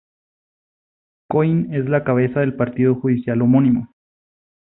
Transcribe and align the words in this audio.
Coín 1.29 1.67
es 1.75 1.87
la 1.87 2.03
cabeza 2.03 2.39
del 2.39 2.55
partido 2.55 2.95
judicial 2.95 3.39
homónimo. 3.43 3.93